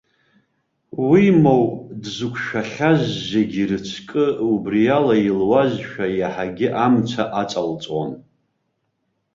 [1.09, 1.65] Уимоу,
[2.01, 8.11] дзықәшәахьаз зегьы рыцкы убриала илуазшәа, иаҳагьы амца аҵалҵон.